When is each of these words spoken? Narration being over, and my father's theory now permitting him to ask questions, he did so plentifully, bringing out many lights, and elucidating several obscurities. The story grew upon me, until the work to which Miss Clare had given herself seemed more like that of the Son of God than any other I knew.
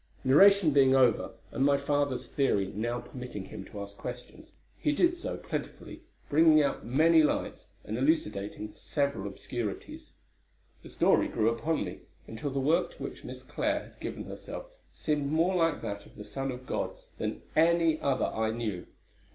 Narration 0.23 0.71
being 0.71 0.95
over, 0.95 1.33
and 1.51 1.63
my 1.63 1.77
father's 1.77 2.25
theory 2.25 2.73
now 2.75 3.01
permitting 3.01 3.45
him 3.45 3.63
to 3.65 3.79
ask 3.81 3.99
questions, 3.99 4.49
he 4.75 4.93
did 4.93 5.13
so 5.13 5.37
plentifully, 5.37 6.01
bringing 6.27 6.59
out 6.59 6.83
many 6.83 7.21
lights, 7.21 7.67
and 7.85 7.99
elucidating 7.99 8.71
several 8.73 9.27
obscurities. 9.27 10.13
The 10.81 10.89
story 10.89 11.27
grew 11.27 11.49
upon 11.51 11.85
me, 11.85 11.99
until 12.25 12.49
the 12.49 12.59
work 12.59 12.95
to 12.95 13.03
which 13.03 13.23
Miss 13.23 13.43
Clare 13.43 13.91
had 13.91 13.99
given 13.99 14.23
herself 14.23 14.65
seemed 14.91 15.31
more 15.31 15.53
like 15.55 15.83
that 15.83 16.07
of 16.07 16.15
the 16.15 16.23
Son 16.23 16.51
of 16.51 16.65
God 16.65 16.95
than 17.19 17.43
any 17.55 18.01
other 18.01 18.25
I 18.25 18.49
knew. 18.49 18.87